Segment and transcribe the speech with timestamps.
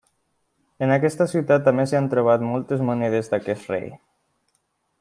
[0.85, 3.87] En aquesta ciutat, també s'hi ha trobat moltes monedes d'aquest rei.